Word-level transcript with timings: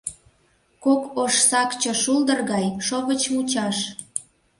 Кок 0.83 1.01
ош 1.21 1.33
сакче 1.49 1.91
шулдыр 2.03 2.39
гай— 2.51 2.65
шовыч 2.85 3.21
мучаш. 3.33 3.77